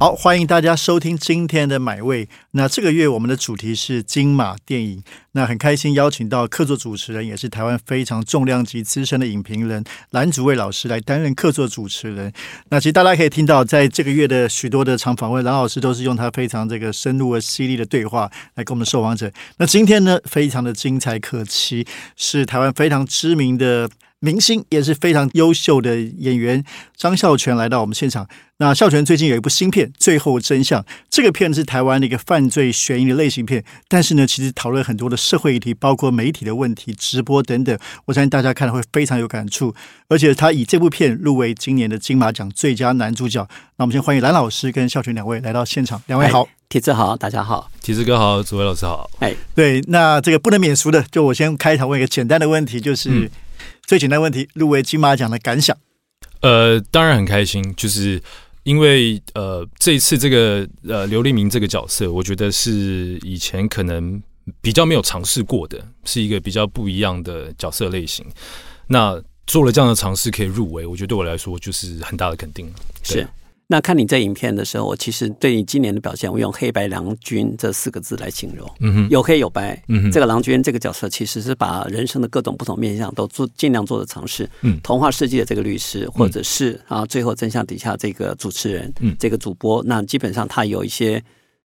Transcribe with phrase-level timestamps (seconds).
[0.00, 2.28] 好，欢迎大家收听今天的买位。
[2.52, 5.02] 那这个月我们的主题是金马电影。
[5.32, 12.32] 那很开心邀请到客座主持人，也是台湾非常重量级资深的影评人蓝祖蔚老师来担任客座主持人。
[12.68, 19.28] 那其实大家可以听到，在这个月的许多的长访问，蓝老师都是用他非常这个深入而犀利的对话来跟我们受访者。
[19.56, 23.90] 那今天呢，非常的精彩可期，是台湾非常知名的。
[24.20, 26.64] 明星也是非常优秀的演员
[26.96, 28.26] 张孝全来到我们现场。
[28.56, 37.78] 那孝全最近有一部新片《最后真相》，这个片是台湾的一个犯罪悬疑的类型片，但是呢，其实讨论很多的社会议题，包括媒体的问题、直播等等。
[38.06, 39.72] 我相信大家看了会非常有感触。
[40.08, 43.46] 而且他以这部片入围今年的金马奖最佳男主角。
[43.76, 46.02] 那我们先欢迎蓝老师跟孝全两位来到现场。
[46.08, 49.08] 两位好，铁子好，大家好，铁子哥好，主位老师好。
[49.20, 53.30] 哎，对，那这个不能免俗的，就我先开场问一个简单的问题，就是。
[53.88, 55.74] 最简单问题，入围金马奖的感想？
[56.42, 58.22] 呃，当然很开心，就是
[58.64, 64.22] 因为呃，这一次这个呃刘立明这个角色，我觉得是以前可能
[64.60, 68.26] 比较没有尝试过的，是一个比较不一样的角色类型。
[68.88, 72.70] 那做了这样的尝试可以入围，我觉得对我来说就是很大的肯定。
[73.02, 73.26] 是。
[73.70, 78.66] 那看你这影片的时候，我其实对你今年的表现，我用“黑白郎君”这四个字来形容。
[78.80, 79.80] 嗯哼，有黑有白。
[79.88, 84.48] 嗯哼，这个郎君这个角色其实是把人生的各种不同面向都做尽量做的尝试。
[84.62, 91.22] 嗯，童话世界的这个律师，或者是啊，最后真相底下这个主持人，嗯，这个主播，那基本上他有一些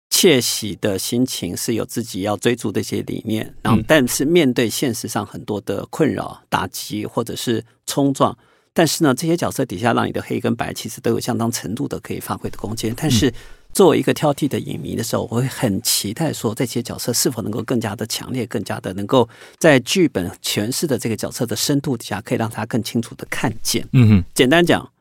[0.09, 3.55] 窃喜的心情，是有自己要追逐的一些理念。
[3.61, 8.37] 然后，但是面对现实上很多的困扰、打击或者是冲撞。
[8.73, 12.93] 但是呢，这些角色底下让你的黑跟白其实都有相当程度的可以发挥的空间。
[12.97, 13.31] 但是
[13.71, 19.29] 作为一个挑剔的影迷的时候，我会很期待说这些角色是否能够更加的强烈，更加的能够
[19.59, 23.87] 在剧本诠释的这个角色的深度底下，可以让他更清楚的看见。
[23.93, 24.91] 嗯哼，简单讲，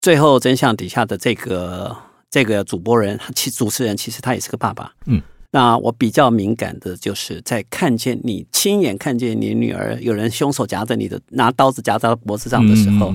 [0.00, 1.96] 最后真相底下的这个
[2.28, 4.92] 这个主播人，其主持人其实他也是个爸爸。
[5.06, 5.22] 嗯。
[5.50, 13.14] 那我比较敏感的就是在看见你亲眼看见你女儿有人凶手夹着你的拿刀子夹在脖子上的时候，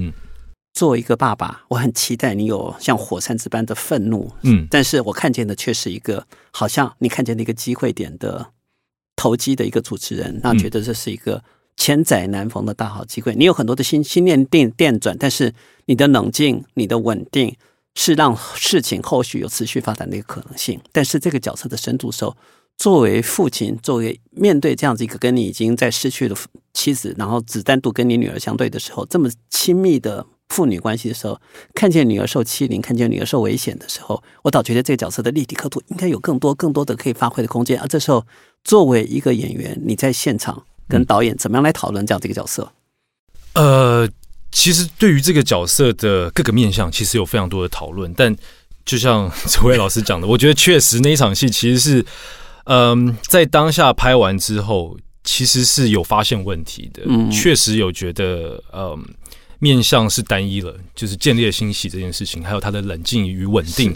[0.73, 4.31] 作为一个爸爸，我很期待你有像火山之般的愤怒。
[4.43, 8.47] 嗯，但是我看见的却是一个好像你看见了一个机会点的
[9.15, 11.43] 投机的一个主持人，那觉得这是一个
[11.75, 13.35] 千载难逢的大好机会。
[13.35, 15.53] 你有很多的心心念电电转，但是
[15.85, 17.55] 你的冷静、你的稳定。
[17.95, 22.35] 是让事情后续有持续发展的一个可能性，但是这个角色的深度时候，
[22.77, 26.35] 作为父亲，作为面对这样子一个跟你已经在失去了
[26.73, 31.39] 妻子，然后只单独跟你女儿相对的时候，这么亲密的父女关系的时候，
[31.75, 37.79] 看见女儿受欺凌，看见女儿受危险的时候，我倒觉得这个角色的立体刻度应该有更多更多的可以发挥的空间。
[37.79, 38.25] 而这时候，
[38.63, 42.71] 作为一个演员，你在现场跟导演怎么样来讨论这样的一个角色？
[43.53, 44.09] 呃。
[44.51, 48.13] 其实对于这个角色的各个面相，其实有非常多的讨论。
[48.15, 48.35] 但
[48.85, 52.05] 就像 这位老师讲的，我觉得确实那一场戏其实是，
[52.65, 57.03] 嗯，在当下拍完之后，其实是有发现问题的。
[57.05, 59.01] 嗯，确实有觉得，嗯，
[59.59, 63.95] 面相是单一了，就是建立了欣喜这件事情，还有他的冷静与稳定。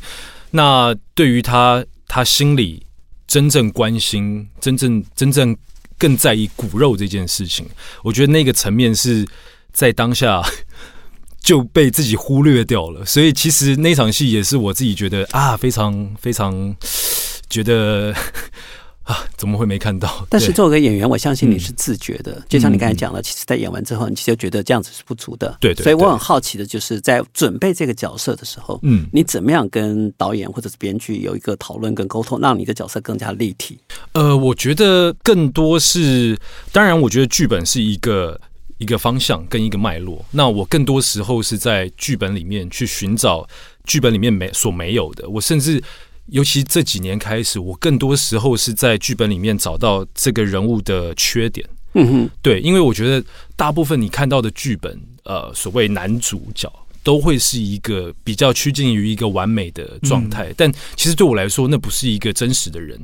[0.51, 2.81] 那对于他，他心里
[3.27, 5.57] 真正关心、真正真正
[5.97, 7.66] 更在意骨肉这件事情，
[8.03, 9.27] 我觉得那个层面是。
[9.75, 10.41] 在当下
[11.43, 16.75] 就被自己忽略掉了，所以其实那场戏也是我自己觉得啊，非常非常
[17.47, 18.11] 觉得
[19.03, 20.25] 啊，怎么会没看到？
[20.27, 25.55] 但是作为个演员，我相信你是自觉的，就像你刚才讲了，其实，在演完之后，你其实觉得这样子是不足的。
[25.59, 33.77] 对，对所以我很好奇的就是在准备这个角色的时候，嗯，你怎么样跟导演或者是编剧有一个讨论跟沟通，让你的角色更加立体？
[34.13, 36.35] 呃，我觉得更多是，
[36.71, 38.41] 当然，我觉得剧本是一个。
[38.77, 43.47] 一个方向跟一个脉络，那我更多时候是在剧本里面去寻找
[43.85, 45.27] 剧本里面没所没有的。
[45.29, 45.81] 我甚至
[46.27, 51.67] 尤其这几年开始，我更多时候是在剧本里面找到这个人物的缺点。
[51.93, 53.25] 嗯哼，对，因为我觉得
[53.55, 56.69] 大部分你看到的剧本，呃，所谓男主角
[57.03, 62.99] 都会是一个比较趋近于一个完美的状态，但其实对我来说，那不是一个真实的人。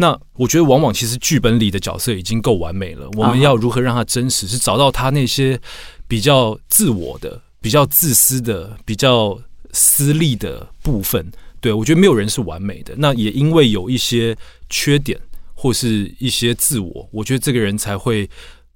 [0.00, 3.06] 那我觉得，往往其实剧本里的角色已经够完美了。
[3.18, 4.48] 我们要如何让他真实？
[4.48, 5.60] 是找到他那些
[6.08, 9.38] 比较自我的、比较自私的、比较
[9.72, 11.30] 私利的部分。
[11.60, 12.94] 对我觉得没有人是完美的。
[12.96, 14.34] 那也因为有一些
[14.70, 15.20] 缺点
[15.54, 18.26] 或是一些自我，我觉得这个人才会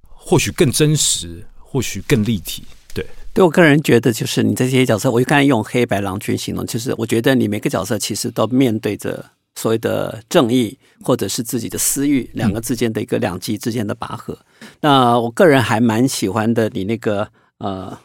[0.03, 2.63] 或许更真实，或许更立体。
[2.93, 14.37] 对，对我个人觉得，就是你这些角色，我就刚才用黑白郎君形容，就是我觉得你每个角色其实都面对着所谓的正义或者是自己的私欲两个之间的一个两极之间的拔河。
[14.81, 17.97] 那我个人还蛮喜欢的，你那个呃。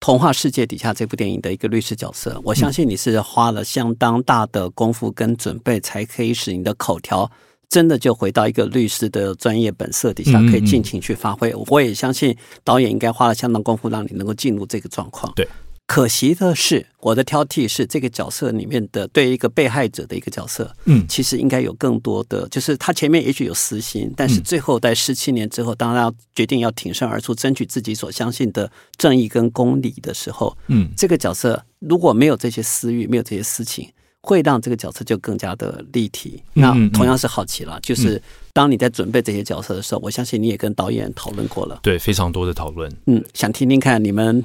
[0.00, 7.28] 童话世界底下这部电影的一个律师角色，我相信你是花了相当大的功夫跟准备，才可以使你的口条
[7.68, 11.52] 真的就回到一个律师的专业本色底下，可以尽情去发挥。
[11.66, 15.32] 我也相信导演应该花了相当功夫，让你能够进入这个状况。
[15.34, 15.48] 对。
[15.88, 33.90] 可惜的是，我的挑剔是这个角色里面的对一个被害者的一个角色，嗯，其实应该有更多的，就是他前面也许有私心，但是最后在十七年之后，当他决定要挺身而出，争取自己所相信的正义跟公理的时候，嗯，这个角色如果没有这些私欲，没有这些私情，
[34.20, 36.42] 会让这个角色就更加的立体。
[36.52, 44.44] 那同样是好奇了，就是当你在准备这些角色的时候，我相信你也跟导演讨论过了，对，非常多的讨论，嗯，想听听看你们。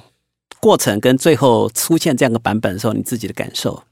[0.64, 3.84] 过程跟最后出现这样的版本的时候，你自己的感受？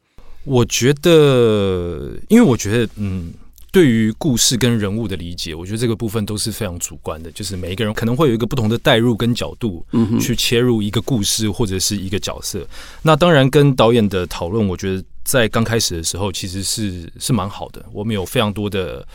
[0.45, 3.33] 我觉得，因为我觉得，嗯，
[3.73, 12.65] 对于故事跟人物的理解，我觉得这个部分都是非常主观的，就是每一个人可能会有一个不同的代入跟角度，嗯，去切入一个故事或者是一个角色。
[13.01, 19.05] 那当然，跟导演的讨论，我觉得在刚开始的时候其实是是蛮好的，我们有非常多的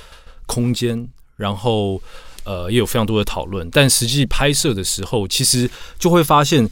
[0.45, 1.99] 空间，然后
[2.45, 3.67] 呃，也有非常多的讨论。
[3.71, 6.69] 但实际拍摄的时候，其实就会发现。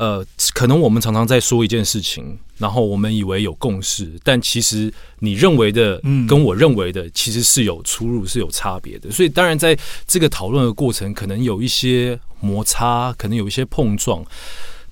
[0.00, 0.24] 呃，
[0.54, 9.10] 可能我们常常在说一件事情，然后我们以为有共识，但其实你认为的，跟我认为的，其实是有出入，是有差别的。
[9.10, 14.24] 所以，当然在这个讨论的过程，可能有一些摩擦，可能有一些碰撞。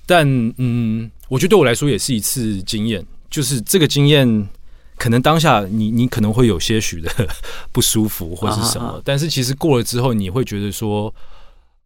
[0.05, 0.27] 但，
[0.57, 4.47] 嗯，我觉得对我来说也是一次经验，就是这个经验，
[4.95, 7.09] 可能当下你你可能会有些许的
[7.73, 11.11] 不舒服或是什么，但是其实过了之后，你会觉得说，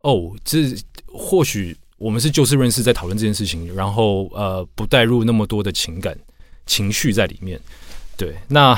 [0.01, 0.75] 哦，这
[1.07, 1.77] 或许。
[2.03, 6.13] 我们是就事论事在讨论这件事情，然后呃不带入那么多的情感
[6.65, 7.57] 情绪在里面。
[8.17, 8.77] 对，那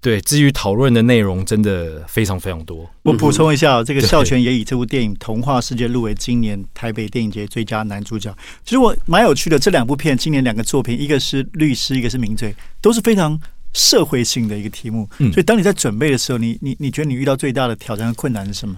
[0.00, 2.90] 对至于讨论的内容，真的非常非常多。
[3.02, 8.36] 我补充一下，这个孝全也以这部电影《童话世界》入围今年台北电影节最佳男主角。
[8.64, 13.40] 其实我蛮有趣的，这两部片今年两个作品，一个是律师，一个是名罪，都是非常
[13.72, 15.08] 社会性的一个题目。
[15.18, 18.74] 所以当你在准备的时候，你你你觉得你遇到最大的挑战和困难是什么？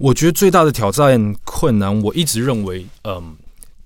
[0.00, 3.36] 我觉得最大的挑战困难，我一直认为，嗯，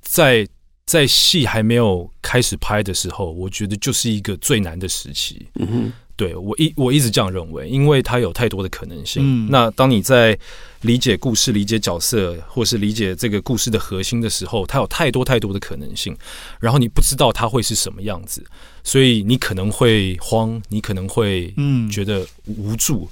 [0.00, 0.46] 在
[0.87, 5.44] 在戏还没有开始拍的时候，我觉得就是一个最难的时期。
[5.56, 9.25] 嗯哼，对我一我一直这样认为，因为它有太多的可能性。
[9.26, 10.38] 嗯，那当你在
[10.82, 16.16] 理解故事、理解角色，或是理解这个故事的核心的时候，它有太多太多的可能性，
[16.61, 18.46] 然后你不知道它会是什么样子，
[18.84, 23.11] 所以你可能会慌，你可能会嗯觉得无助，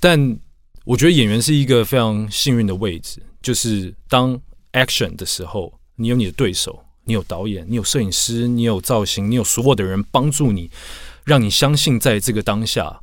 [0.00, 0.38] 但。
[0.84, 4.40] 我觉得演员是一个非常幸运的位置，就是当
[4.72, 10.70] action 的时候，你有你的对手，你有导演，你有摄影师，你有造型，你有所有的人帮助你，
[11.24, 13.00] 让你相信在这个当下，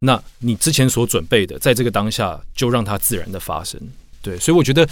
[0.00, 3.80] 那你之前所准备的，在这个当下就让它自然的发生。
[4.22, 4.88] 对，所以我觉得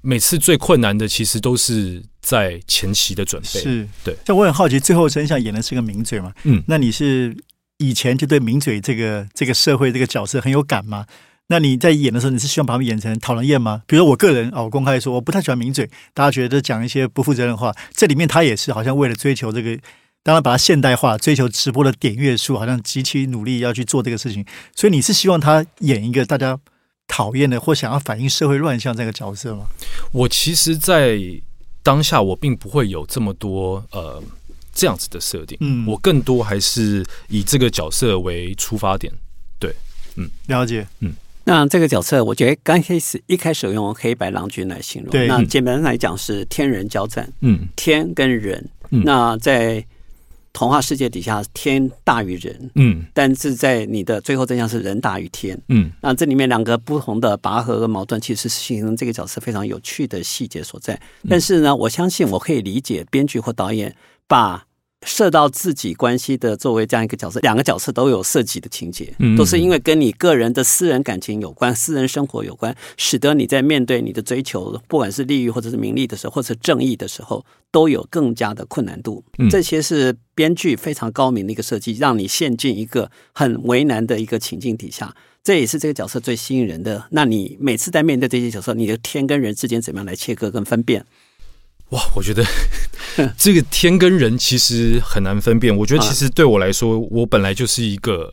[0.00, 3.60] 每次最困难的，其实都是在前期的准备。
[3.60, 4.16] 是对。
[4.26, 6.32] 像我很好奇，最后真相演的是个名嘴嘛？
[6.44, 7.36] 嗯，那你是
[7.78, 11.06] 以前就对名嘴这个这个社会这个角色很有感吗？
[11.50, 13.82] 那你在演的时候，你是希望把他们演成讨人厌吗？
[13.86, 17.74] 比如说我个人哦，公开说我不太喜欢名嘴，大家觉得讲一些不负责任的话。
[17.92, 19.74] 这里面他也是好像为了追求这个，
[20.22, 24.44] 当然把它现代化，追求直播的点阅数，好像极其努力要去做这个事情。
[24.76, 26.58] 所以你是希望他演一个大家
[27.06, 29.64] 讨厌的或想要反映社会乱象这个角色吗？
[30.12, 31.18] 我其实，在
[31.82, 34.22] 当下我并不会有这么多呃
[34.74, 39.10] 这样子的设定，嗯，我更多还是以这个角色为出发点。
[39.58, 39.74] 对，
[40.16, 41.14] 嗯，了解，嗯。
[41.48, 49.82] 那这个角色，我觉得刚开始一开始用黑白郎君来形容，那简单来讲是天人交战，嗯，天跟人，那在
[50.52, 61.00] 童话世界底下，天大于人，嗯，但是在你的最后真相是人大于天，嗯，那这里面两个不同的拔河和矛盾，其实是形成这个角色非常有趣的细节所在。
[61.30, 64.67] 但是呢，我相信我可以理解编剧或导演把。
[65.06, 79.22] 涉到自己关系的作为这样一个角色，两个角色都有涉及的情节，都是因为跟你个人的私人感情有关、私人生活有关，使得你在面对你的追求，不管是利益或者是名利的时候，或者正义的时候，都有更加的困难度。
[79.48, 85.14] 这些是编剧非常高明的一个设计，让你陷进一个很为难的一个情境底下。
[85.44, 87.06] 这也是这个角色最吸引人的。
[87.10, 91.06] 那你每次在面对这些角色，你的天跟人之间怎么样来切割跟分辨？
[91.90, 92.44] 哇，我觉得
[93.38, 95.74] 这个天跟人其实很难分辨。
[95.74, 98.32] 我觉得其实对我来说，我本来就是一个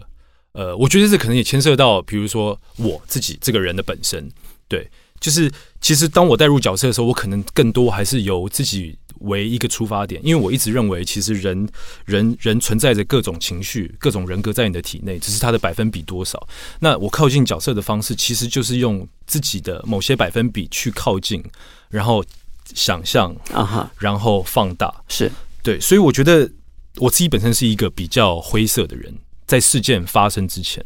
[0.52, 4.30] 呃，我觉得这可能也牵涉到，比如说我自己这个人的本身。
[4.68, 11.70] 对，就是其实当我带入角色的时候，我可能更多还是由自己为一个出发点，因为我一直认为，其实人
[12.04, 16.48] 人人存在着各种情绪、各种人格在你的体内，只是它的百分比多少。
[16.80, 21.44] 那我靠近角色的方式，其实就是用自己的某些百分比去靠近，
[21.90, 22.26] 然后
[22.74, 25.32] 想象啊哈，然后放大，是
[25.62, 25.80] 对。
[25.80, 26.50] 所以我觉得
[26.98, 29.14] 我自己本身是一个比较灰色的人，
[29.46, 30.84] 在事件发生之前，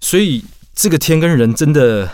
[0.00, 0.44] 所以
[0.74, 2.10] 这个天跟人真的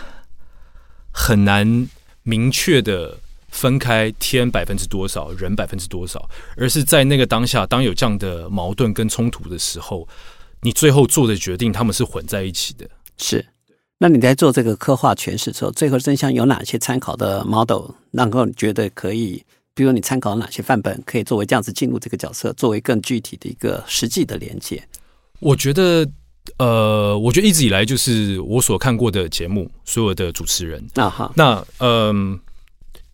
[1.11, 1.87] 很难。
[2.27, 3.19] 明确的
[3.49, 10.07] 分开天百分之多少，人百分之多少，而是在那个当下，当有这样的矛盾跟冲突的时候，
[10.61, 12.89] 你最后做的决定，他们是混在一起的。
[13.19, 13.45] 是，
[13.97, 19.43] 那你在做这个刻画诠释的时候，最后真相有哪些参考的 model，能够觉得可以？
[19.73, 24.83] 比如你参考哪些范本，可以作为这样子进入这个角色，作为更具体的一个实际的连接？
[25.39, 26.07] 我觉得。
[26.59, 31.33] 呃，我觉得一直以来就是我所看过的节目，所有的主持人啊哈。
[31.35, 32.39] 那嗯，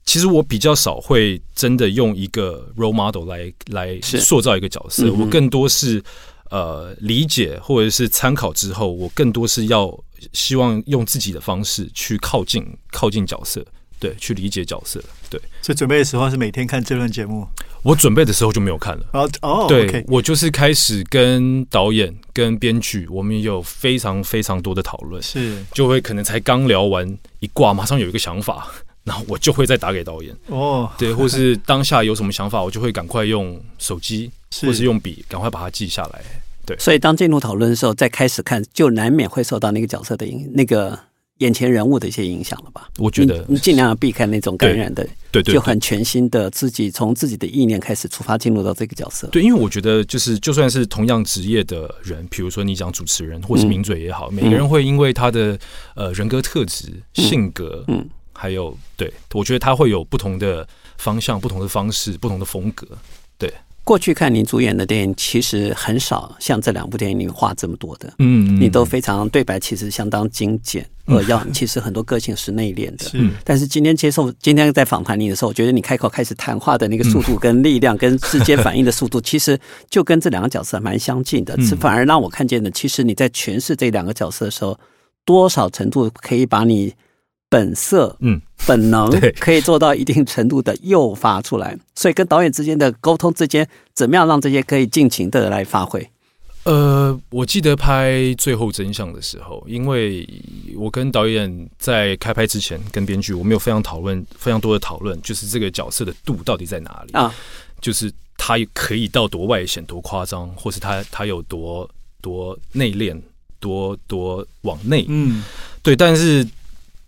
[0.04, 6.04] 其实我比较少会真的用一个 role model 来来塑造一个角色，我更多是
[6.52, 9.92] 呃理解或者是参考之后，我更多是要
[10.32, 13.66] 希望用自己的方式去靠近靠近角色。
[14.00, 15.00] 对，去理解角色。
[15.30, 17.48] 对，所以准备的时候是每天看这轮节目。
[17.84, 19.06] 我准备的时候就没有看了。
[19.14, 25.22] 哦哦，对我就是开始跟导演、跟编剧，我们有非常非常多的讨论。
[25.22, 27.08] 是，就会可能才刚聊完
[27.42, 28.68] 一挂，马上有一个想法，
[29.06, 30.36] 然后我就会再打给导演。
[30.48, 34.32] 哦，对，或是当下有什么想法，我就会赶快用手机
[34.64, 36.24] 或是用笔，赶快把它记下来。
[36.66, 40.98] 对，所以当进入讨论的时候，再开始看，就难免会受到那个角色的影那个。
[41.38, 42.88] 眼前人物的一些影响了吧？
[43.00, 49.28] 我觉得你尽量要避开那种感染的，对对，就很全新的自己从自己的意念开始出发，进入到这个角色。
[49.30, 55.58] 对，因为我觉得就是就算是同样职业的人，比如说你讲主持人或是名嘴也好，每个人会因为他的
[55.96, 60.68] 呃人格特质、性格，嗯，还有对我觉得他会有不同的
[61.00, 62.88] 方向、不同的方式、不同的风格，
[63.40, 63.52] 对。
[63.84, 68.14] 过去看您主演的电影，其实很少像这两部电影里话这么多的。
[68.20, 73.06] 嗯，你都非常对白，其实相当精简，呃，要其实很多个性是内敛的。
[73.06, 79.60] 是，但是今天接受今天在访谈你的时候，我觉得你开口开始谈话的那个速度、跟力量、跟直接反应的速度，其实
[79.90, 81.60] 就跟这两个角色蛮相近的。
[81.62, 84.80] 是反而让我看见的，其实你在诠释这两个角色的时候，
[85.26, 86.94] 多少程度可以把你。
[87.52, 96.10] 本色，嗯，本能可以做到一定程度的诱发出来，所以跟导演之间的沟通之间，怎么样让这些可以尽情的来发挥？
[96.64, 100.26] 呃，我记得拍《最后真相》的时候，因为
[100.78, 107.36] 我跟导演在开拍之前，跟编剧我们有非常讨论非常多的讨论，就是这个角色的度到底在哪里啊？
[107.82, 111.90] 就是他可以到多外显、多夸张，或是他他有多
[112.22, 113.20] 多内敛、
[113.60, 115.06] 多多往内？
[115.10, 115.44] 嗯，
[115.84, 116.48] 对，但是。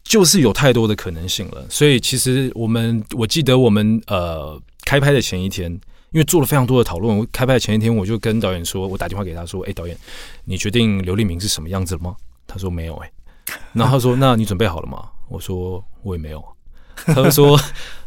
[0.03, 5.71] 就是有太多的可能性了，所以其实我们我记得我们呃开拍的前一天，
[6.11, 9.97] 因为做了非常多的讨论，我开拍的前一天我就跟导演说，我打电话给他说，哎，导演，
[10.43, 12.15] 你决定刘立明是什么样子了吗？
[12.45, 13.11] 他说没有，哎，
[13.71, 15.09] 然后他说，那你准备好了吗？
[15.29, 16.43] 我说我也没有，
[17.05, 17.59] 他就说，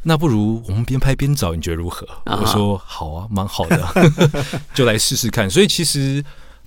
[0.03, 2.07] 那不如我们边拍边找，你觉得如何？
[2.27, 3.89] 我说好啊，蛮好的，
[4.75, 5.49] 就来试试看。
[5.49, 6.23] 所以其实，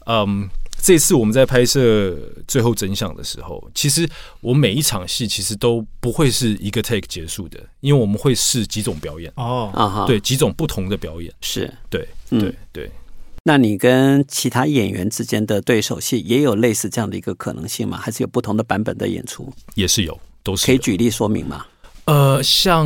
[0.07, 0.49] 嗯。
[0.81, 2.17] 这次我们在拍摄
[2.47, 4.09] 最后真相的时候，其实
[4.41, 12.91] 我每一场戏其实都不会是一个 take 结束的，因为我们会试几种表演哦，啊哈，对，几种不同的表演，是对，对对。
[13.43, 17.97] 那你跟其他演员之间的对手戏也有类似这样的一个可能性吗？
[17.97, 19.51] 还是有不同的版本的演出？
[19.75, 21.65] 也是有，都是可以举例说明吗？
[22.05, 22.85] 呃，像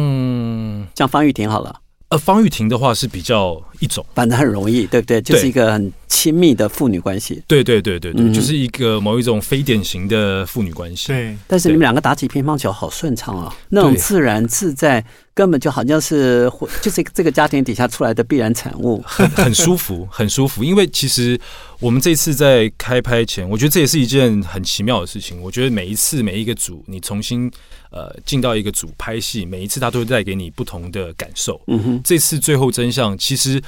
[0.95, 1.79] 像方玉婷好了。
[2.13, 5.19] 呃，方玉婷的话是比较一种，反正很容易，对不对？
[5.19, 7.41] 就是一个很亲密的父女关系。
[7.47, 11.07] 对对对对对，就是一个某一种非典型的父女关系。
[11.07, 20.63] 对，但是你们两个打起乒乓球好顺畅啊，那种自然自在，根本就好像是 就是这个家庭底下出来的必然产物， 很很舒服， 很舒服。
[20.63, 21.39] 因为其实
[21.79, 25.41] 我们这次在开拍前，我觉得这也是一件很奇妙的事情。
[25.41, 27.51] 我觉得每一次每一个组，你重新。
[27.95, 31.61] 呃，进到一个组拍戏，每一次他都会带给你不同的感受。
[31.67, 33.61] 嗯哼，这次最后真相，其实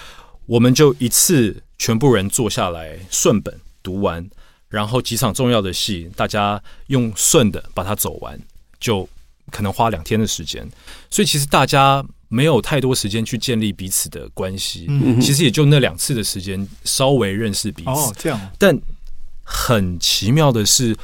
[0.48, 4.27] 我们就一次全部人坐下来顺本读完，
[4.67, 8.39] 然后几场重要的戏，大家用顺的把它走完，
[8.79, 9.07] 就
[9.52, 10.68] 可能花两天的时间。
[11.10, 14.86] 所以其实大家没有太多时间去建立彼此的关系。
[14.90, 17.90] 嗯其实也就那两次的时间，稍微认识彼此。
[17.90, 18.40] 哦，这样。
[18.58, 18.80] 但
[19.44, 20.96] 很奇妙的是。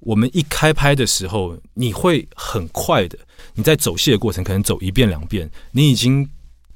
[0.00, 3.18] 我们一开拍的时候，你会很快的，
[3.54, 6.26] 你在走戏的过程可能走一遍两遍，你已经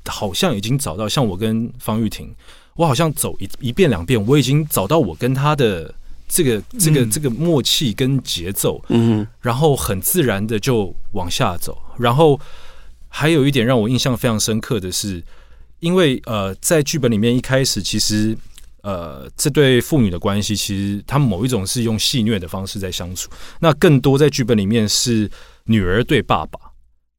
[0.06, 2.34] 好像已经找到，像我跟方玉婷，
[2.74, 5.94] 我好像走一一遍两遍，我已经找到我跟他的
[6.34, 11.76] 这个这个这个默契跟节奏，嗯，然后很自然的就往下走。
[11.98, 12.40] 然后
[13.08, 15.22] 还有一点让我印象非常深刻的是，
[15.80, 18.34] 因为呃，在剧本里面一开始其实
[18.80, 23.28] 呃这对父女的关系，其实他们某一种是用戏虐的方式在相处，
[23.60, 25.30] 那更多在剧本里面是
[25.64, 26.58] 女儿对爸爸。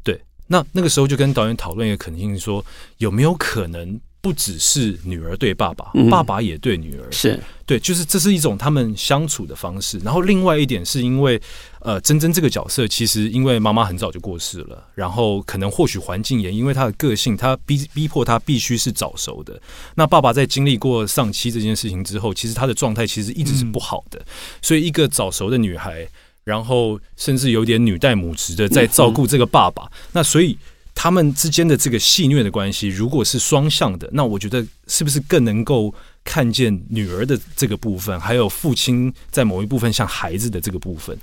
[0.04, 2.66] 对，那那个时候就跟导演讨论一个可能性，说
[2.98, 4.02] 有没有可能。
[4.24, 10.00] 不只是女儿对爸爸，爸爸也对女儿，是对，就是这是一种他们相处的方式。
[10.00, 11.38] 然后另外一点是因为，
[11.82, 19.62] 呃，珍珍这个角色其实因为妈妈很早就过世了，然后可能或许环境也因为她的个性，她逼逼迫她必须是早熟的。
[19.96, 24.26] 那爸爸在经历过丧妻这件事情之后，其实他的状态其实一直是不好的。
[24.62, 26.08] 所以一个早熟的女孩，
[26.46, 30.58] 然后甚至有点女带母职的在照顾这个爸爸，那所以。
[30.96, 41.18] 他们之间的这个戏虐的关系，如果是双向的，那我觉得是不是更能够看见女儿的这个部分，还有父亲在某一部分像孩子的这个部分？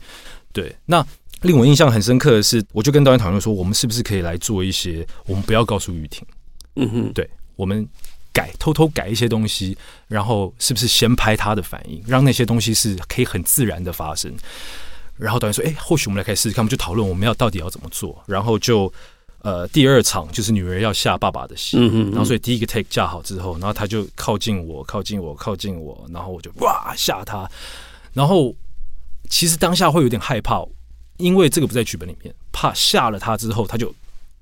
[0.53, 1.07] 对，那
[1.43, 6.27] 令我印象很深刻的是，我就跟导演讨论说，我们是不是可以来做一些，我们不要告诉雨婷，
[6.75, 7.89] 嗯哼，对，我们
[8.33, 14.35] 改偷偷改一些东西，然后是不是先拍他的反应，让那些东西是可以很自然的发生？
[15.17, 18.93] 然后导演说，哎，或许我们来开始试试看，我们就讨论我们要到底要怎么做，然后就。
[19.42, 21.78] 呃，第二场就是女儿要吓爸爸的戏，
[22.11, 27.49] 然后所以第一个 take 架好之后，然后他就靠近我，靠近我，靠近我，然后我就哇吓他，
[28.12, 28.54] 然后
[29.30, 30.62] 其实当下会有点害怕，
[31.16, 33.94] 因为这个不在剧本里面，怕吓了他之后他就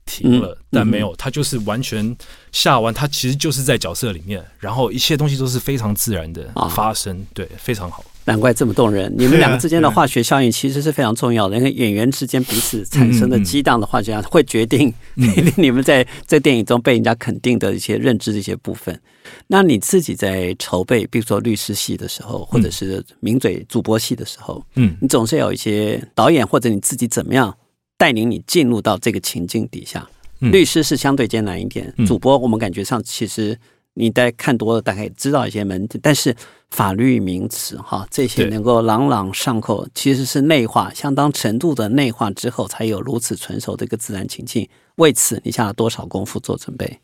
[0.04, 2.16] 停了，但没有，他就是完全
[2.50, 8.04] 吓完，他其实就是在角色里面，然后一切东西都是非常自然的发生，对，非常好。
[8.28, 9.10] 难怪这么动人！
[9.16, 14.92] 你们两个之间的化学效应其实是非常重要的， 因为演员之间彼此产生的激荡的化学效应会决定
[15.56, 19.00] 你们在在电影中被人家肯定的一些认知的一些部分。
[19.46, 27.56] 那你自己在筹备，比如说律师戏的时候，或者是名嘴主播戏的时候，嗯，你总是有一些导演或者你自己怎么样
[27.96, 30.06] 带领你进入到这个情境底下。
[30.40, 33.58] 律师是相对艰难一点，主播我们感觉上其实。
[33.98, 36.34] 你在看多了，大概知道一些门，但是
[36.70, 44.68] 法律名词哈，这些能够朗朗上口，其实是内化相当程度的内化之后，才有如此纯熟的一个自然情境。
[44.96, 47.00] 为此，你下了多少功夫做准备？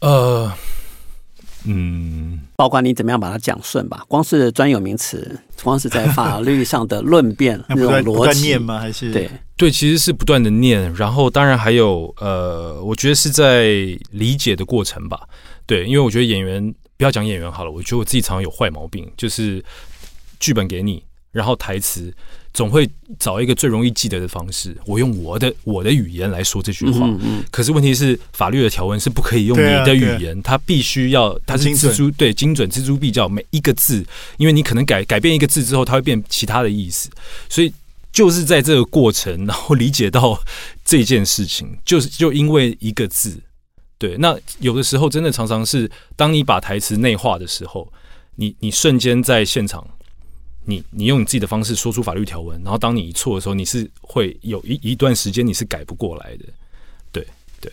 [0.00, 0.50] 呃，
[1.64, 4.02] 嗯，包括你怎么样把它讲顺吧。
[4.08, 8.78] 光是专有名词，光是在法律上的论辩那种逻辑 吗？
[8.78, 13.64] 还是对对，其实是不断的念，然后当然还有呃，我觉得是在
[14.10, 15.28] 理解的过程吧。
[15.70, 19.64] 对，因为我觉得演员不要讲演员好了，我觉得我自己常常有坏毛病，就是
[20.40, 22.12] 剧本给你，然后台词
[22.52, 27.08] 总会找一个最容易记得的方式，我用我的我的语言来说这句话。
[27.52, 34.04] 可是问题是，法律的条文是不可以用你的语言，它必须要它是蜘蛛对精准蜘蛛必较每一个字，
[34.38, 37.08] 因为你可能改改变一个字之后，它会变其他的意思，
[37.48, 37.72] 所以
[38.10, 40.42] 就是在这个过程，然后理解到
[40.84, 43.40] 这件事情，就是就因为一个字。
[44.00, 47.92] 对，那有的时候真的常常是，当你把台词内化的时候，
[48.36, 49.86] 你你瞬间在现场，
[50.64, 56.46] 你你用你自己的方式说出法律条文，然后当你一错的时候，你是会有一一段时间你是改不过来的。
[57.12, 57.26] 对
[57.60, 57.70] 对。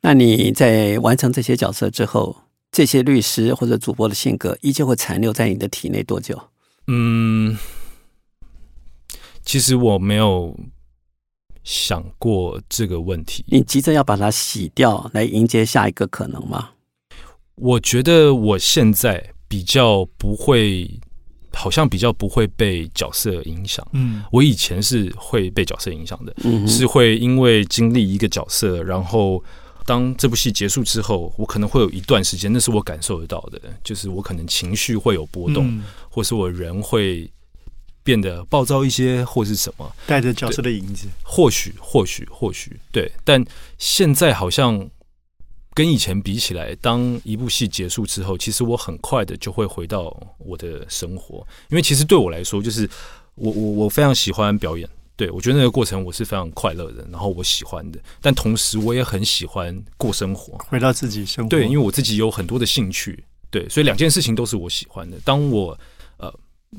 [0.00, 2.36] 那你在完成这些角色之后，
[2.70, 6.40] 这些律师或者主播的性格依旧会残留在你的体内多久？
[6.86, 7.58] 嗯，
[9.44, 10.56] 其实我没有。
[11.64, 16.70] 想过这个问题，你急着要把它洗掉，来迎接下一个可能吗？
[17.54, 20.90] 我觉得我现在比较不会，
[21.52, 23.86] 好像比较不会被角色影响。
[23.92, 26.34] 嗯，我以前是会被角色影响的，
[26.66, 29.42] 是会因为经历一个角色，然后
[29.86, 37.30] 当这部戏结束之后，我可能会有一段时间，那是我感受得到的，就是我可能情绪会有波动，或是我人会。
[38.04, 43.10] 变得暴躁一些，或是什么，带着角色的影子，或许，或许，或许，对。
[43.24, 43.44] 但
[43.78, 44.90] 现在好像
[45.72, 52.88] 跟以前比起来，当一部戏结束之后，其实我很快的就会回到我的生活，因为其实对我来说，就是
[53.36, 58.00] 我我我非常喜欢表演，对我觉得那个过程我是非常快乐的，然后我喜欢的。
[58.20, 61.48] 但同时，我也很喜欢过生活，回到自己生活。
[61.48, 65.16] 对，因为我自己有很多的兴趣，对，所以两件事情都是我喜欢的。
[65.24, 65.91] 当我呃。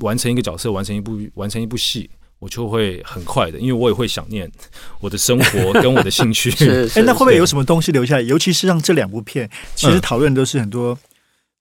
[0.00, 4.50] 完成一个角色，完成一部完成一部戏，我就会很快的，因为我也会想念
[5.00, 6.50] 我的生活跟我的兴趣。
[6.96, 8.22] 哎，那会不会有什么东西留下来？
[8.22, 10.98] 尤其是让这两部片，其实讨论都是很多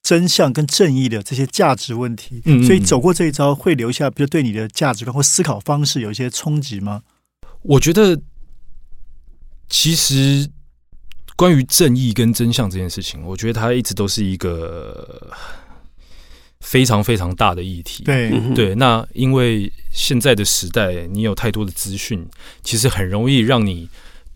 [0.01, 2.41] 真相跟正义的这些价值问题。
[2.45, 7.03] 嗯，所以走过这一招，会留下，比如对你的价值观或思考方式有一些冲击吗？
[7.61, 8.19] 我觉得，
[9.69, 10.49] 其实
[11.35, 15.31] 关于正义跟真相这件事情，我觉得它一直都是一个。
[16.63, 18.03] 非常非常大的议题。
[18.05, 22.25] 对对，那因为现在的时代，你有太多的资讯，
[22.63, 23.87] 其实很容易让你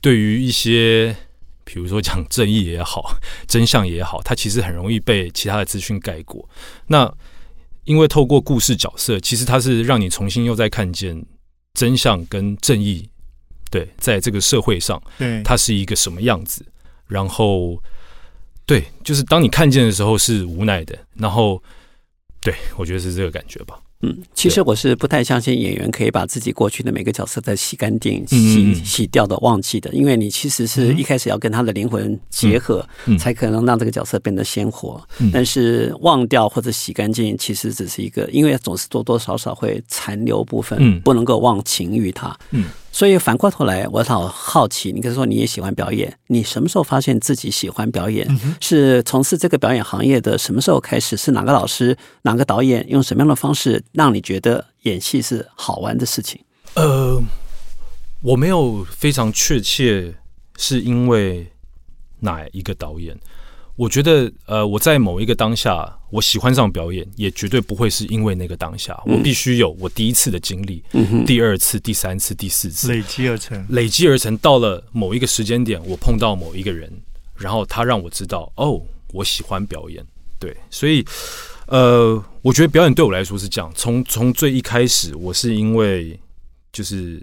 [0.01, 1.15] 对于一些，
[1.63, 6.47] 比如说讲正义也好，真相也好，它其实很容易被其他的资讯盖过。
[6.87, 7.11] 那
[7.85, 11.25] 因为透过故事角色，其实它是让你重新又再看见
[11.73, 13.09] 真相跟正义，
[13.71, 16.65] 对，在这个社会上，对，它是一个什么样子。
[17.07, 17.81] 然后，
[18.65, 21.63] 对，就是当你看见的时候是无奈的，然后。
[22.41, 23.79] 对，我觉得是这个感觉吧。
[24.01, 35.01] 嗯，其实我是不太相信演员可以把自己过去的每个角色再洗干净、洗洗掉的、忘记的，因为你其实是一开始要跟他的灵魂结合，才可能让这个角色变得鲜活。
[35.33, 42.37] 但是忘掉或者洗干净，其实只是一个，因为总是多多少少会残留部分，不能够忘情于他。
[42.51, 42.65] 嗯。
[42.97, 48.27] 所以反过头来，我好好奇，你可以说你也喜欢表演，你什么时候发现自己喜欢表演？
[48.59, 51.15] 是从事这个表演行业的什么时候开始？
[51.15, 56.41] 是哪个老师、哪个导演用什么样的方式让你觉得演戏是好玩的事情？
[56.73, 57.21] 呃，
[58.23, 60.15] 我没有非常确切
[60.57, 61.51] 是因为
[62.21, 63.15] 哪一个导演。
[63.77, 70.83] 我觉得，呃，我在某一个当下，我喜欢上表演，也绝对不会是因为那个当下，我必须有我第一次的经历，
[71.27, 74.35] 第二次、第三次、第四次累积而成，累积而成。
[74.39, 76.91] 到了某一个时间点，我碰到某一个人，
[77.35, 78.81] 然后他让我知道，哦，
[79.13, 80.03] 我喜欢表演。
[80.39, 81.05] 对，所以，
[81.67, 83.71] 呃，我觉得表演对我来说是这样。
[83.75, 86.19] 从从最一开始，我是因为
[86.71, 87.21] 就是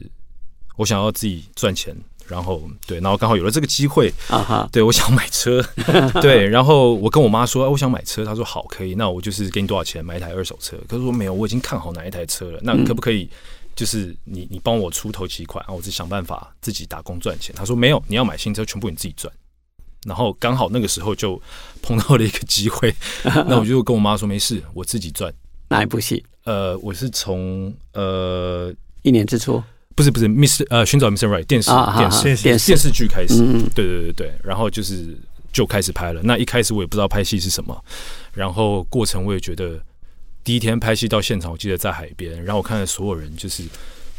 [0.77, 1.97] 我想要自己赚钱。
[2.27, 5.63] 然后对，然后刚好有了这个机会啊哈，对我想买车，
[6.23, 10.77] 对，然后我跟我妈说，我想买车，她说好，可以，那我就是给你多少钱买一台二手车。
[10.89, 13.29] 可是说没有，我已经看好哪一台车了，那可不可以
[13.77, 17.55] 就是你你帮我出头期款，我自己想办法自己打工赚钱。
[17.55, 19.33] 她说没有，你要买新车，全部你自己赚。
[20.07, 21.41] 然后刚好那个时候就
[21.83, 22.95] 碰到了一个机会，
[23.49, 25.33] 那我就跟我妈说没事，我自己赚。
[25.69, 26.25] 哪一部戏？
[26.45, 29.63] 呃，我是从呃一年之初。
[29.95, 31.29] 不是不是，Miss 呃，寻找 Mr.
[31.29, 33.39] Right 电视电视电电视剧开始，
[33.75, 35.17] 对对对对，然后就是
[35.53, 36.21] 就开始拍了。
[36.25, 37.85] 那一开始我也不知道拍戏是什么，
[38.33, 39.81] 然后过程我也觉得
[40.43, 43.63] 第一天拍戏到现场，我记得在海边，然后我看到所有人就是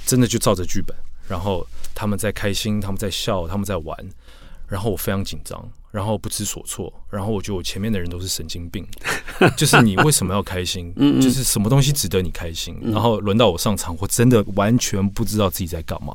[0.05, 0.95] 真的就照着剧本，
[1.27, 3.97] 然后他们在开心，他们在笑，他们在玩，
[4.67, 5.69] 然后我非常紧张。
[5.95, 8.85] 然后不知所措，然后我觉得我前面的人都是神经病，
[9.55, 10.93] 就是你为什么要开心？
[11.23, 12.77] 就是什么东西值得你开心？
[12.91, 16.13] 然后轮到我上场，我真的完全不知道自己在干嘛。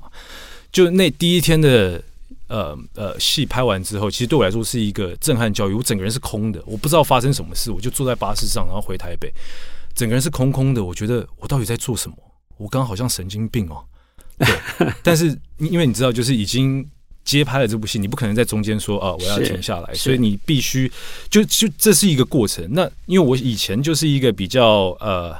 [0.70, 2.02] 就那第一天的
[2.48, 5.72] 呃呃戏拍完之后，其实对我来说是一个震撼教育。
[5.72, 9.32] 我整个人是空的，我不知道发生什么事，我就坐在巴士上，然后回台北，
[9.94, 10.84] 整个人是空空的。
[10.84, 12.16] 我觉得我到底在做什么？
[12.58, 13.82] 我刚刚好像神经病哦。
[14.36, 16.86] 对， 但是因为你知道，就是已经。
[17.30, 20.90] 接拍了这部戏，你不可能在中间说啊，我要停下来，所以你必须
[21.28, 22.66] 就就这是一个过程。
[22.70, 25.36] 那因为我以前就是一个比较呃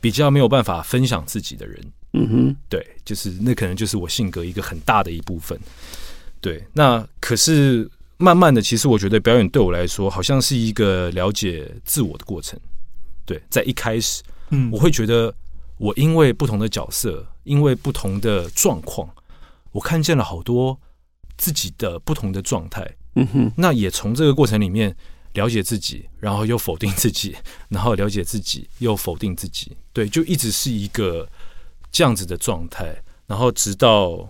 [0.00, 1.80] 比较没有办法分享自己的人，
[2.12, 5.58] 嗯哼，对，就是那可能就是我性格一个很大的一部分。
[6.40, 12.58] 对，那可是慢慢的，其实我觉得表演对我来说，好像是一个了解自我的过程。
[13.24, 15.34] 对，在一开始，嗯，我会觉得
[15.78, 19.08] 我因为不同的角色，因为不同的状况。
[19.76, 20.80] 我看见了好多
[21.36, 24.96] 自己的不同的状态，嗯哼，那也从这个过程里面
[25.34, 27.36] 了解自己，然后又否定自己，
[27.68, 31.28] 然后了解自己又否定自己，对，就一直是一个
[31.92, 34.26] 这样子的状态，然后直到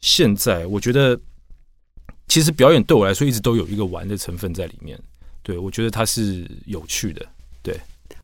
[0.00, 1.20] 现在，我觉得
[2.28, 4.96] 其实表演对我来说一直都有一个玩的成分在里面，
[5.42, 7.26] 对我觉得它是有趣的，
[7.60, 7.76] 对。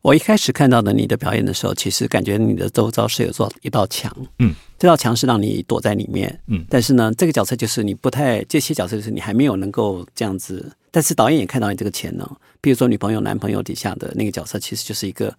[0.07, 12.25] 我一开始看到的你的表演的时候，其实感觉你的周遭是有做一道墙，嗯，这道墙是让你躲在里面，嗯，但是呢，这个角色就是你不太，这些角色就是你还没有能够这样子，但是导演也看到你这个潜能，
[12.61, 15.35] 比如说女朋友、男朋友底下的那个角色，其实就是一个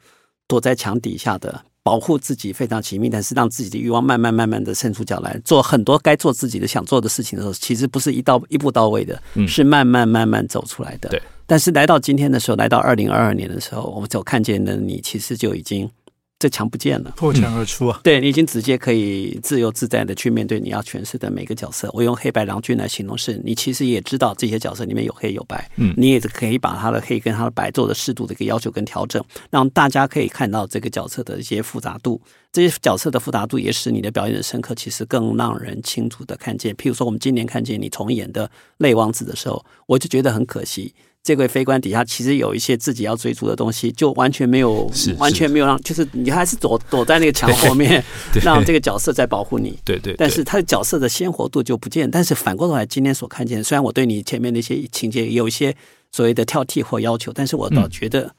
[0.47, 11.23] 躲在墙底下的，保护自己非常紧密，但是让自己的欲望慢慢慢慢的伸出脚来，做很多该做自己的想做的事情的时候，其实不是一到一步到位的，是慢慢慢慢走出来的，对。
[11.49, 15.91] 但是来到今天的时候，来到二零二二年的时候，我们所看见的你，其实就已经
[16.39, 17.99] 这墙不见了，破墙而出啊！
[18.05, 21.91] 对你已经直接可以自由自在的去面对你要诠释的每个角色。
[21.95, 32.21] 我用黑白郎君来形容，是你其实也知道这些角色里面有黑有白，嗯，你也可以把他的黑跟他的白做的适度的一个要求跟调整，让大家可以看到这个角色的一些复杂度。
[32.53, 36.75] 这些角色的复杂度也使你的表演的深刻，其实更让人清楚的看见。
[36.75, 38.47] 譬如说，我们今年看见你重演的
[38.79, 40.95] 《泪王子》的时候，我就觉得很可惜。
[41.29, 48.03] 这个飞官底下其实有一些自己要追逐的东西，就完全没有，完全没有让，就是你还是躲躲在那个墙后面，
[48.43, 49.79] 让这个角色在保护你。
[49.85, 50.15] 对对。
[50.17, 52.11] 但是他的角色的鲜活度就不见。
[52.11, 55.77] 但是反过头来，今天所看见，虽然我对你前面那些情节有一些
[56.11, 58.35] 所谓的挑剔或要求，但是我倒觉得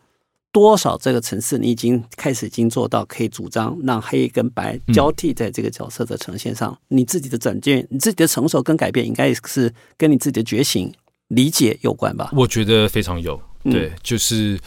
[0.51, 10.91] 多少这个层次，你已经开始已经做到可以主张让黑跟白交替在这个角色的呈现上，你自己的转变，你自己的成熟跟改变，应该是跟你自己的觉醒、
[11.29, 12.29] 理解有关吧？
[12.33, 14.59] 我觉得非常有，对，就是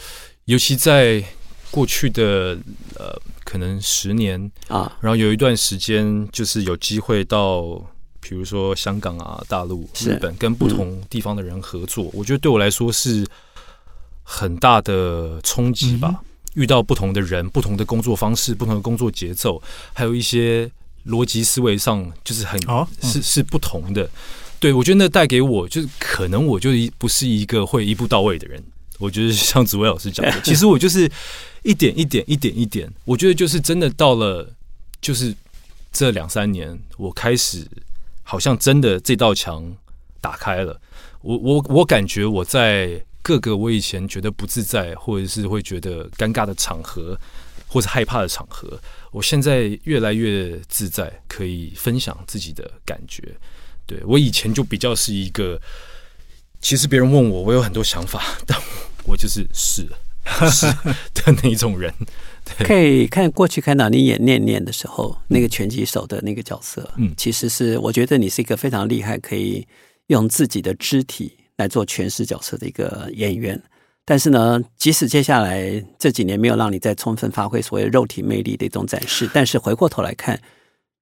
[0.43, 1.23] 尤其在
[1.71, 2.57] 过去的
[2.95, 7.61] 呃，可能十年啊，然后有一段时间，就是有机会到，
[8.19, 13.25] 比如说香港啊、大陆、日本，跟不同地方的人合作，我觉得对我来说是。
[14.25, 16.21] 很大的冲击吧，
[16.53, 20.71] 遇到不同的人、不同的工作方式、不同的工作节奏，还有一些
[21.07, 22.57] 逻辑思维上就是很
[23.01, 24.09] 是是不同的。
[24.63, 28.63] 对我觉得那带给我就是可能我就不是一个会一步到位的人。
[28.97, 31.11] 我觉得像紫薇老师讲的，其实我就是
[31.63, 32.89] 一点一点一点一点。
[33.03, 34.49] 我觉得就是真的到了
[35.01, 35.35] 就是
[35.91, 37.67] 这两三年，我开始
[38.23, 39.75] 好像真的这道墙
[40.21, 40.79] 打开了。
[41.21, 43.03] 我我我感觉我在。
[43.25, 47.17] 各个我以前觉得不自在，或者是会觉得尴尬的场合，
[47.67, 48.77] 或者害怕的场合，
[49.13, 53.23] 我现在越来越自在，可以分享自己的感觉。
[53.85, 55.59] 对我以前就比较是一个，
[56.59, 58.57] 其实别人问我，我有很多想法， 但
[59.05, 59.87] 我就是是
[60.51, 60.65] 是
[61.13, 61.93] 的那一种人。
[62.59, 69.65] 可以看过去看到你演念念的时候，那个拳击手的那个角色，嗯，其实是我觉得你是一个非常厉害，可以
[70.07, 71.37] 用自己的肢体。
[71.57, 73.61] 来做诠释角色的一个演员，
[74.05, 80.37] 但是呢，即使接下来这几年没有让你再充分发挥所谓肉体魅力的一种展示，但是回过头来看，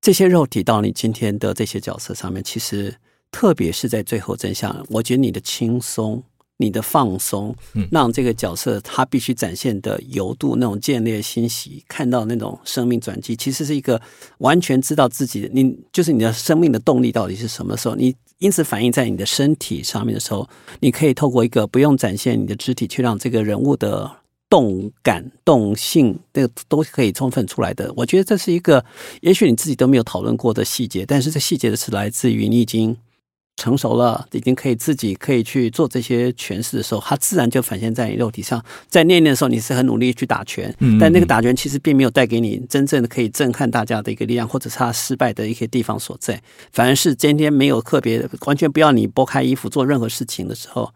[0.01, 2.93] 这些肉体到你今天的这些角色上面，其实
[3.31, 6.21] 特别是在最后真相，我觉得你的轻松。
[6.57, 7.55] 你的放松，
[7.89, 13.99] 让这个角色他必须展现的油度，那种见猎欣喜，看到那种生命转机，其实是一个
[14.37, 20.47] 完全知道自己，你就是你的生命的动力到底是什么时候，你因此反映在你的身体上面的时候，
[20.81, 24.11] 你可以透过一个不用展现你的肢体，去让这个人物的
[24.51, 27.91] 动感、动性，这个都可以充分出来的。
[27.95, 28.85] 我觉得这是一个，
[29.21, 32.95] 也许你自己都没有讨论过的细节，但是这细节的是来自于你已经。
[33.57, 38.63] 成熟了，已经可以自己可以去做这些诠释的时候，它自然就反现在你肉体上。
[38.87, 46.41] 在念念的时候，你是很努力去打拳，但那个打拳其实并没有带给你真正的可以震撼大家的一个力量，或者是他失败的一些地方所在。
[46.71, 50.91] 反而是今天没有特别完全不要你剥开衣服做任何事情的时候，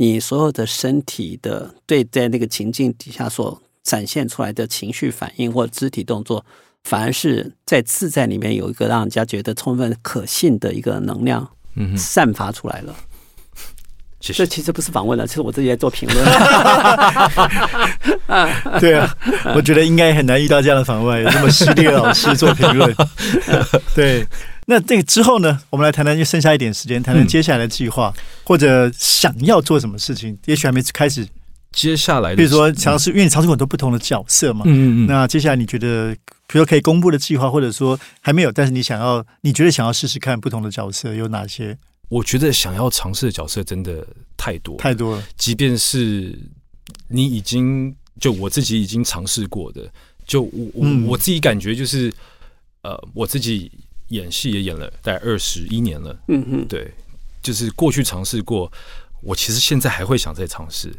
[0.00, 6.42] 你所有的身体的对在那个情境底下所展现出来的情绪反应或肢体动作，
[6.84, 11.46] 反而是在自在里面有一个让人家觉得充分可信的一个能量。
[11.74, 12.96] 嗯，散发出来了。
[14.20, 16.24] 这其实不是访问了，其实我自己在做评论。
[18.80, 19.14] 对啊，
[19.54, 22.90] 我觉得应该很难遇到这样的访问，有这么犀利的老师做评论。
[23.94, 24.26] 对，
[24.70, 25.60] 那这个之后呢？
[25.68, 30.38] 我们来谈谈，就剩下一点时间，谈谈接下来的计划，或者想要做什么事情。
[30.46, 31.26] 也许还没开始。
[31.72, 34.62] 接下来，比如说尝试，因为你尝试过很多不同的角色嘛。
[34.66, 35.06] 嗯嗯。
[35.08, 36.14] 那接下来你觉得？
[36.46, 41.76] 比如说可以公布的计划，或者说还没有，但是你想要，你觉得想要试试看不同的角色有哪些？
[42.08, 44.04] 我觉得想要尝试的角色真的
[44.36, 45.22] 太多太多了。
[45.36, 46.36] 即便是
[47.06, 49.88] 你已经就我自己已经尝试过的，
[50.26, 52.12] 就我我我自己感觉就是，
[52.82, 53.70] 呃，我自己
[54.10, 56.16] 演戏也演了大概二十一年了。
[56.28, 56.92] 嗯嗯，对，
[57.42, 58.70] 就是过去尝试过，
[59.22, 60.92] 我其实现在还会想再尝试，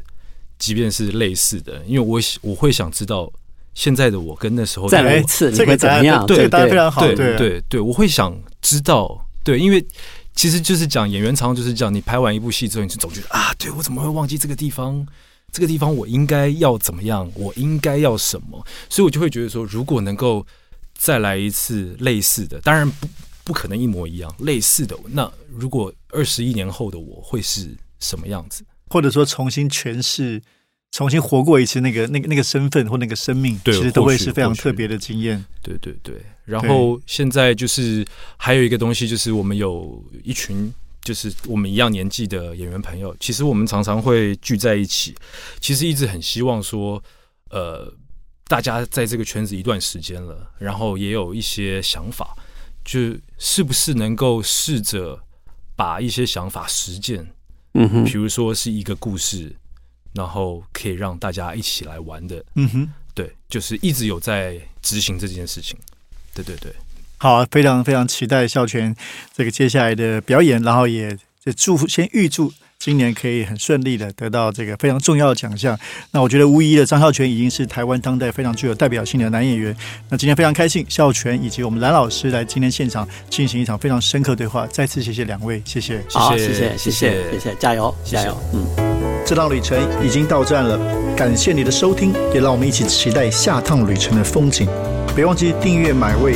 [0.60, 3.32] 即便是类似的，因为我我会想知道。
[3.74, 6.26] 现在的我跟那时候再来一次，你会怎么样？
[6.26, 7.08] 对，答非常好。
[7.08, 9.82] 对对对，我会想知道，对，因为
[10.36, 15.08] 其实就是讲演员常常就是讲，你拍完一部戏之后，你就总觉得啊，对我怎么会忘记这个地方？
[15.54, 17.32] 这个地方我应该要怎么样？
[17.34, 18.62] 我应该要什么？
[18.90, 20.46] 所以我就会觉得说，如果能够
[21.02, 23.08] 再来一次类似的，当然不
[23.44, 28.64] 不可能一模一样，类似的，那如果二十一年后的我会是什么样子？
[28.88, 30.40] 或者说重新诠释？
[30.92, 35.42] 重新活过一次，那个、那个、那个身份或那个生命，其实都会是非常特别的经验。
[35.64, 36.22] 对对对。
[36.44, 40.70] 然后现在就是还有一个东西，就是我们有一群
[41.02, 45.16] 就是我们一样年纪的演员朋友，其实我们常常会聚在一起。
[45.62, 47.02] 其实一直很希望说，
[47.52, 47.90] 呃，
[48.52, 52.36] 大家在这个圈子一段时间了，然后也有一些想法，
[52.84, 53.00] 就
[53.38, 55.18] 是不是能够试着
[55.78, 57.26] 把一些想法实践。
[57.76, 59.56] 嗯哼，比如说是一个故事。
[60.14, 65.80] 然后可以让大家一起来玩的，嗯哼，对，就是一直有在执行这件事情，
[66.34, 66.70] 对对对，
[67.18, 68.94] 好啊，非常非常期待孝全
[69.34, 71.18] 这个接下来的表演，然后也
[71.56, 75.78] 祝福，先预祝今年可以很顺利的得到这个非常重要的奖项。
[76.10, 79.76] 那我觉得无疑的，张孝全已经是台湾当代非常具有代表性的男演员。
[80.10, 88.66] 那今天非常开心，孝全以及我们蓝老师来今天现场进行一场非常深刻对话，再次谢谢两位，谢谢，好，谢谢，谢谢，谢谢，加油，加油，嗯。
[89.24, 90.76] 这趟旅程已经到站了，
[91.16, 94.68] 感谢你的收听，也让我们一起期待下趟旅程的风景。
[95.16, 96.34] 别忘记订阅买位。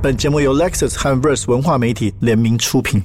[0.00, 3.02] 本节目由 Lexus 和 Verse 文化媒体联名出品。